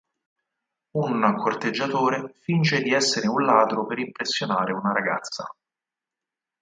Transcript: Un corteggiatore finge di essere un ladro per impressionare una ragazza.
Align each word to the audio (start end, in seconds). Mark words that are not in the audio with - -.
Un 0.95 1.35
corteggiatore 1.37 2.33
finge 2.39 2.81
di 2.81 2.91
essere 2.91 3.27
un 3.27 3.43
ladro 3.45 3.85
per 3.85 3.99
impressionare 3.99 4.73
una 4.73 4.91
ragazza. 4.93 5.45